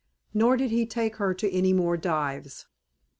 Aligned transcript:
Nor 0.33 0.57
did 0.57 0.71
he 0.71 0.87
take 0.87 1.17
her 1.17 1.31
to 1.35 1.51
any 1.51 1.73
more 1.73 1.95
dives. 1.95 2.65